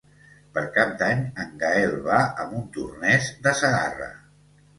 Per 0.53 0.61
Cap 0.77 0.95
d'Any 1.01 1.21
en 1.43 1.51
Gaël 1.63 1.93
va 2.07 2.23
a 2.45 2.47
Montornès 2.55 3.29
de 3.45 3.55
Segarra. 3.61 4.11